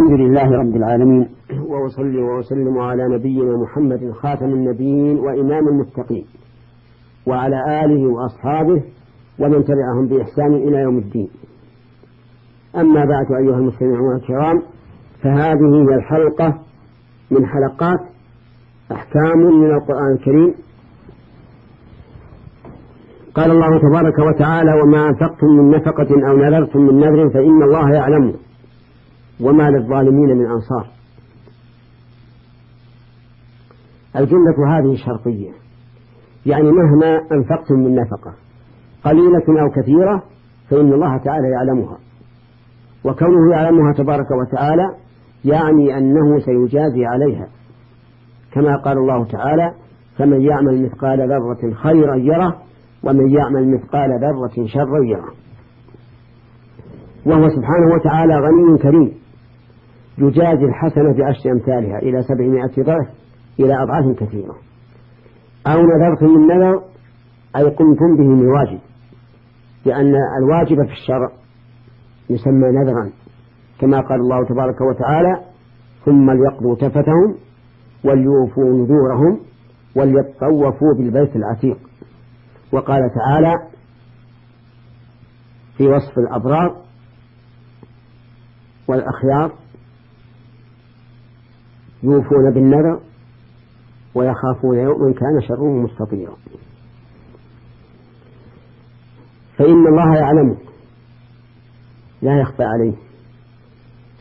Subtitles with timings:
[0.00, 1.28] الحمد لله رب العالمين.
[1.66, 6.24] وأصلي وأسلم على نبينا محمد خاتم النبيين وإمام المتقين
[7.26, 8.82] وعلى آله وأصحابه
[9.38, 11.28] ومن تبعهم بإحسان إلى يوم الدين.
[12.76, 14.62] أما بعد أيها المستمعون الكرام
[15.22, 16.58] فهذه هي الحلقة
[17.30, 18.00] من حلقات
[18.92, 20.54] أحكام من القرآن الكريم.
[23.34, 28.34] قال الله تبارك وتعالى وما أنفقتم من نفقة أو نذرتم من نذر فإن الله يعلمه.
[29.42, 30.86] وما للظالمين من أنصار.
[34.16, 35.50] الجملة هذه شرطية
[36.46, 38.34] يعني مهما أنفقتم من نفقة
[39.04, 40.22] قليلة أو كثيرة
[40.70, 41.98] فإن الله تعالى يعلمها.
[43.04, 44.94] وكونه يعلمها تبارك وتعالى
[45.44, 47.48] يعني أنه سيجازي عليها.
[48.52, 49.74] كما قال الله تعالى
[50.16, 52.56] فمن يعمل مثقال ذرة خيرا يره
[53.04, 55.32] ومن يعمل مثقال ذرة شرا يره.
[57.26, 59.19] وهو سبحانه وتعالى غني كريم.
[60.20, 63.08] يجازي الحسنة بعشر أمثالها إلى سبعمائة ضعف
[63.60, 64.56] إلى أضعاف كثيرة.
[65.66, 66.82] أو نذرتم من نذر
[67.56, 68.80] أي قمتم به من واجب
[69.86, 71.30] لأن الواجب في الشرع
[72.30, 73.10] يسمى نذرا
[73.80, 75.40] كما قال الله تبارك وتعالى
[76.04, 77.34] ثم ليقضوا تفتهم
[78.04, 79.40] وليوفوا نذورهم
[79.96, 81.78] وليطوفوا بالبيت العتيق
[82.72, 83.54] وقال تعالى
[85.76, 86.76] في وصف الأبرار
[88.88, 89.52] والأخيار
[92.02, 93.00] يوفون بالنذر
[94.14, 96.32] ويخافون يوما كان شره مستطيرا.
[99.58, 100.56] فإن الله يعلمه
[102.22, 102.94] لا يخفى عليه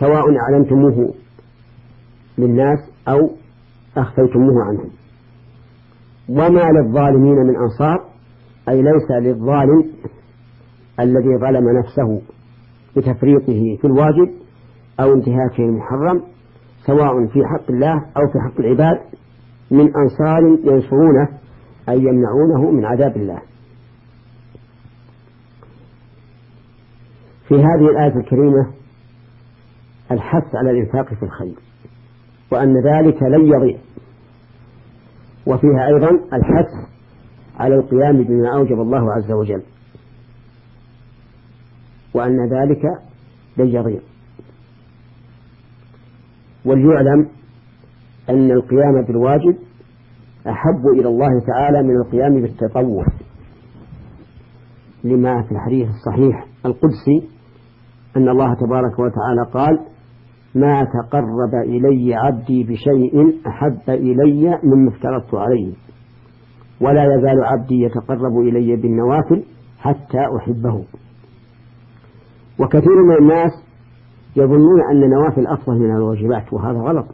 [0.00, 1.14] سواء أعلنتموه
[2.38, 3.30] للناس أو
[3.96, 4.90] أخفيتموه عنهم.
[6.28, 8.04] وما للظالمين من أنصار
[8.68, 9.84] أي ليس للظالم
[11.00, 12.20] الذي ظلم نفسه
[12.96, 14.30] بتفريطه في الواجب
[15.00, 16.22] أو انتهاكه المحرم
[16.86, 19.00] سواء في حق الله أو في حق العباد
[19.70, 21.28] من أنصار ينصرونه
[21.88, 23.38] أي يمنعونه من عذاب الله.
[27.48, 28.70] في هذه الآية الكريمة
[30.10, 31.54] الحث على الإنفاق في الخير
[32.52, 33.78] وأن ذلك لن يضيع.
[35.46, 36.88] وفيها أيضا الحث
[37.56, 39.62] على القيام بما أوجب الله عز وجل
[42.14, 42.82] وأن ذلك
[43.56, 44.00] لن يضيع.
[46.66, 47.28] وليعلم
[48.30, 49.56] أن القيام بالواجب
[50.48, 53.04] أحب إلى الله تعالى من القيام بالتطوع.
[55.04, 57.28] لما في الحديث الصحيح القدسي
[58.16, 59.78] أن الله تبارك وتعالى قال
[60.54, 65.72] ما تقرب إلي عبدي بشيء أحب إلي مما افترضت عليه
[66.80, 69.42] ولا يزال عبدي يتقرب إلي بالنوافل
[69.78, 70.84] حتى أحبه.
[72.60, 73.63] وكثير من الناس
[74.36, 77.06] يظنون أن النوافل أفضل من الواجبات وهذا غلط.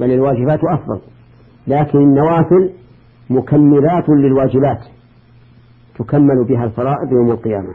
[0.00, 1.00] بل الواجبات أفضل.
[1.66, 2.72] لكن النوافل
[3.30, 4.80] مكملات للواجبات
[5.98, 7.74] تكمل بها الفرائض يوم القيامة.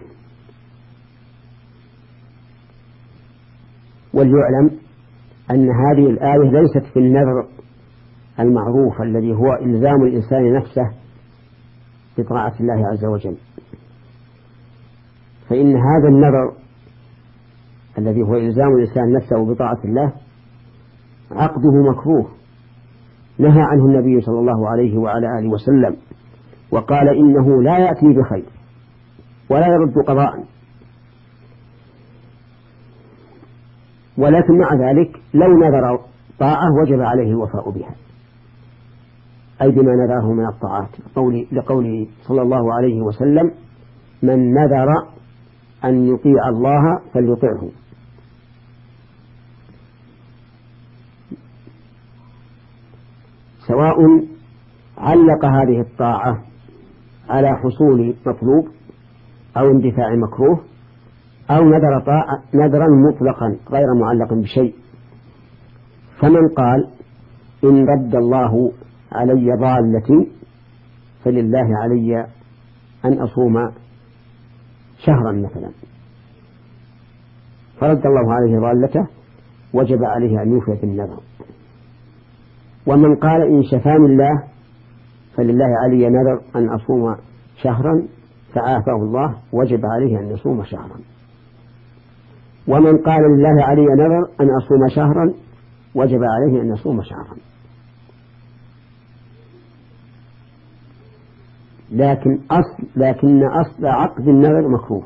[4.13, 4.71] وليعلم
[5.51, 7.47] أن هذه الآية ليست في النذر
[8.39, 10.91] المعروف الذي هو إلزام الإنسان نفسه
[12.17, 13.37] بطاعة الله عز وجل.
[15.49, 16.53] فإن هذا النذر
[17.97, 20.13] الذي هو إلزام الإنسان نفسه بطاعة الله
[21.31, 22.27] عقده مكروه.
[23.39, 25.97] نهى عنه النبي صلى الله عليه وعلى آله وسلم
[26.71, 28.45] وقال إنه لا يأتي بخير
[29.49, 30.43] ولا يرد قضاء.
[34.17, 35.99] ولكن مع ذلك لو نذر
[36.39, 37.95] طاعة وجب عليه الوفاء بها.
[39.61, 40.89] أي بما نذره من الطاعات
[41.51, 43.51] لقوله صلى الله عليه وسلم
[44.23, 44.87] من نذر
[45.85, 47.69] أن يطيع الله فليطعه.
[53.67, 53.97] سواء
[54.97, 56.43] علق هذه الطاعة
[57.29, 58.67] على حصول مطلوب
[59.57, 60.63] أو اندفاع مكروه
[61.49, 64.75] أو نذر طاعة نذرا مطلقا غير معلق بشيء.
[66.19, 66.89] فمن قال
[67.63, 68.71] إن رد الله
[69.11, 70.31] علي ضالتي
[71.23, 72.27] فلله علي
[73.05, 73.71] أن أصوم
[75.05, 75.71] شهرا مثلا.
[77.79, 79.07] فرد الله عليه ضالته
[79.73, 81.19] وجب عليه أن يوفي بالنذر
[82.87, 84.43] ومن قال إن شفاني الله
[85.37, 87.15] فلله علي نذر أن أصوم
[87.63, 88.03] شهرا
[88.53, 90.99] فعافاه الله وجب عليه أن يصوم شهرا.
[92.67, 95.33] ومن قال لله علي نذر أن أصوم شهرا
[95.95, 97.50] وجب عليه أن يصوم شهرا.
[101.91, 105.03] لكن أصل لكن أصل عقد النذر مكروه.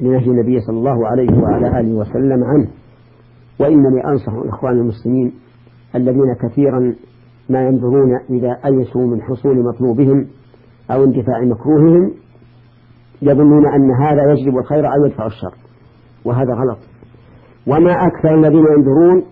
[0.00, 2.68] لنهي النبي صلى الله عليه وعلى آله وسلم عنه.
[3.60, 5.32] وإنني أنصح إخوان المسلمين
[5.94, 6.94] الذين كثيرا
[7.50, 10.26] ما ينظرون إذا أيسوا من حصول مطلوبهم
[10.90, 12.12] أو اندفاع مكروههم
[13.22, 15.54] يظنون أن هذا يجلب الخير أو يدفع الشر.
[16.24, 16.78] وهذا غلط.
[17.66, 19.24] وما أكثر الذين ينظرون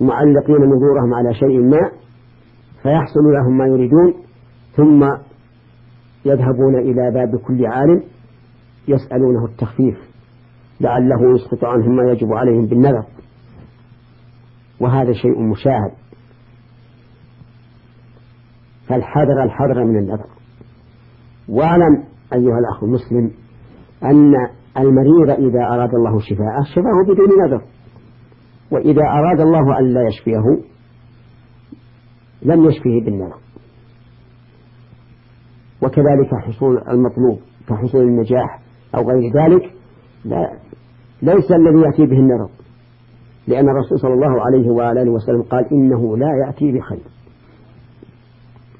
[0.00, 1.90] معلقين نظورهم على شيء ما
[2.82, 4.25] فيحصل لهم ما يريدون
[4.76, 5.04] ثم
[6.24, 8.02] يذهبون إلى باب كل عالم
[8.88, 9.96] يسألونه التخفيف
[10.80, 13.04] لعله يسقط عنهم ما يجب عليهم بالنذر.
[14.80, 15.92] وهذا شيء مشاهد.
[18.88, 20.26] فالحذر الحذر من النذر.
[21.48, 23.30] واعلم أيها الأخ المسلم
[24.02, 24.34] أن
[24.78, 27.62] المريض إذا أراد الله شفاءه شفاه بدون نذر.
[28.70, 30.42] وإذا أراد الله أن لا يشفيه
[32.42, 33.45] لم يشفيه بالنذر.
[35.86, 37.38] وكذلك حصول المطلوب
[37.68, 38.60] كحصول النجاح
[38.94, 39.72] أو غير ذلك
[40.24, 40.58] لا
[41.22, 42.50] ليس الذي يأتي به النذر
[43.48, 47.02] لأن الرسول صلى الله عليه وآله وسلم قال إنه لا يأتي بخير.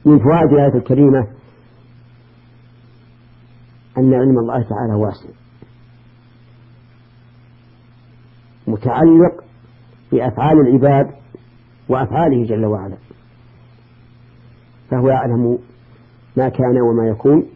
[0.04, 1.26] من فوائد الآية الكريمة
[3.98, 5.28] أن علم الله تعالى واسع.
[8.66, 9.44] متعلق
[10.12, 11.14] بأفعال العباد
[11.88, 12.96] وأفعاله جل وعلا.
[14.90, 15.58] فهو يعلم
[16.36, 17.46] ما كان وما يكون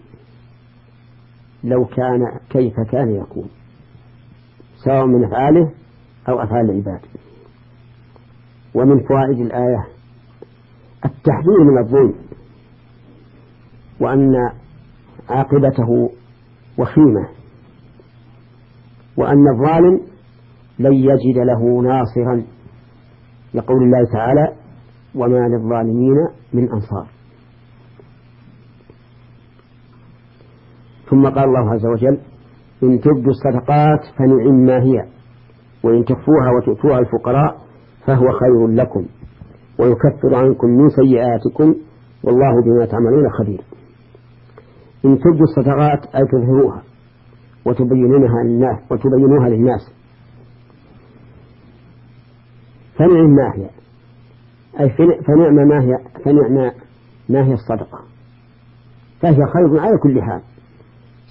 [1.64, 3.48] لو كان كيف كان يكون
[4.84, 5.70] سواء من أفعاله
[6.28, 7.00] أو أفعال العباد.
[8.74, 9.86] ومن فوائد الآية
[11.04, 12.14] التحذير من الظلم
[14.00, 14.34] وأن
[15.28, 16.10] عاقبته
[16.78, 17.28] وخيمة
[19.16, 20.00] وأن الظالم
[20.78, 22.42] لن يجد له ناصرا
[23.54, 24.52] يقول الله تعالى
[25.14, 26.16] وما للظالمين
[26.52, 27.19] من أنصار.
[31.10, 32.18] ثم قال الله عز وجل
[32.82, 35.06] إن تبدوا الصدقات فنعم ما هي
[35.84, 37.56] وإن تخفوها وتؤتوها الفقراء
[38.06, 39.06] فهو خير لكم
[39.78, 41.74] ويكفر عنكم من سيئاتكم
[42.24, 43.60] والله بما تعملون خبير.
[45.04, 46.82] إن تبدوا الصدقات أي تظهروها
[47.66, 49.92] وتبينونها للناس وتبينوها للناس.
[52.94, 53.70] فنعم ما هي
[54.80, 54.90] أي
[55.26, 56.72] فنعم ما هي فنعم
[57.28, 57.98] ما هي الصدقة.
[59.20, 60.42] فهي خير على كل حال.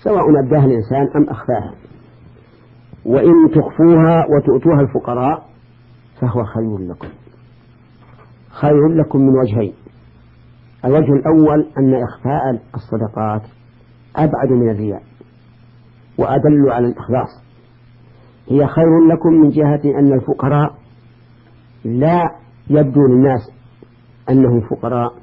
[0.03, 1.73] سواء أبداها الإنسان أم أخفاها.
[3.05, 5.49] وإن تخفوها وتؤتوها الفقراء
[6.21, 7.07] فهو خير لكم.
[8.49, 9.73] خير لكم من وجهين.
[10.85, 13.41] الوجه الأول أن إخفاء الصدقات
[14.15, 15.03] أبعد من الرياء
[16.17, 17.43] وأدل على الإخلاص.
[18.49, 20.75] هي خير لكم من جهة أن الفقراء
[21.85, 22.23] لا
[22.69, 23.41] يبدو للناس
[24.29, 25.13] أنهم فقراء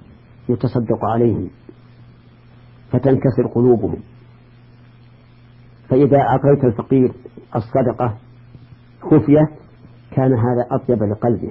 [0.48, 1.48] يتصدق عليهم
[2.92, 3.96] فتنكسر قلوبهم.
[5.88, 7.12] فإذا أعطيت الفقير
[7.56, 8.14] الصدقة
[9.02, 9.48] خفية
[10.10, 11.50] كان هذا أطيب لقلبه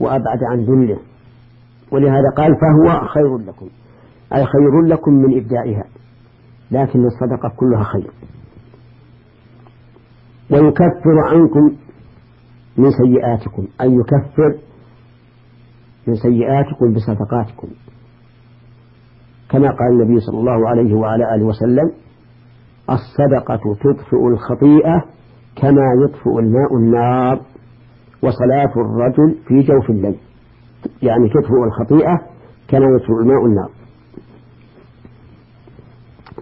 [0.00, 0.98] وأبعد عن ذله.
[1.92, 3.68] ولهذا قال فهو خير لكم
[4.34, 5.84] أي خير لكم من إبدائها
[6.70, 8.10] لكن الصدقة كلها خير.
[10.50, 11.76] ويكفر عنكم
[12.76, 14.54] من سيئاتكم أي يكفر
[16.06, 17.68] من سيئاتكم بصدقاتكم.
[19.50, 21.92] كما قال النبي صلى الله عليه وعلى آله وسلم
[22.90, 25.04] الصدقة تطفئ الخطيئة
[25.56, 27.40] كما يطفئ الماء النار
[28.22, 30.18] وصلاة الرجل في جوف الليل
[31.02, 32.16] يعني تطفئ الخطيئة
[32.68, 33.70] كما يطفئ الماء النار.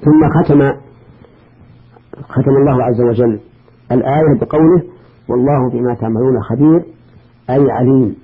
[0.04, 0.80] ثم ختم
[2.28, 3.40] ختم الله عز وجل
[3.92, 4.83] الآية بقوله
[5.28, 6.85] والله بما تعملون خبير
[7.50, 8.16] أي عليم.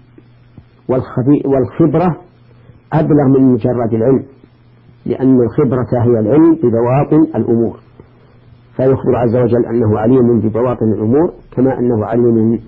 [1.45, 2.17] والخبرة
[2.93, 4.25] أبلغ من مجرد العلم
[5.07, 7.81] لأن الخبرة هي العلم ببواطن الأمور.
[8.77, 12.61] فيخبر عز وجل أنه عليم ببواطن الأمور كما أنه عليم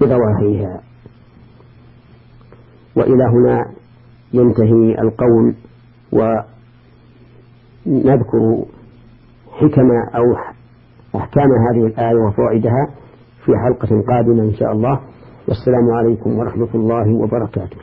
[0.00, 0.80] بظواهرها
[2.96, 3.66] وإلى هنا
[4.32, 5.54] ينتهي القول
[7.86, 8.64] ونذكر
[9.52, 10.24] حكم أو
[11.16, 12.86] أحكام هذه الآية وفوائدها
[13.44, 15.00] في حلقة قادمة إن شاء الله.
[15.48, 17.76] والسلام عليكم ورحمة الله وبركاته.